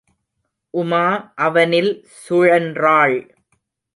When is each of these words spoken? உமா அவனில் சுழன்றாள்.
உமா 0.73 1.33
அவனில் 1.35 1.91
சுழன்றாள். 2.23 3.17